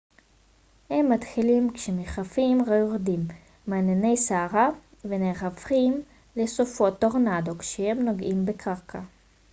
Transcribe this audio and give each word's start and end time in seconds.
הם 0.89 1.11
מתחילים 1.11 1.69
כמשפכים 1.69 2.57
היורדים 2.69 3.27
מענני 3.67 4.17
סערה 4.17 4.69
ונהפכים 5.05 6.03
ל 6.35 6.47
סופות 6.47 6.99
טורנדו 6.99 7.57
כשהם 7.57 7.99
נוגעים 8.05 8.45
בקרקע 8.45 9.01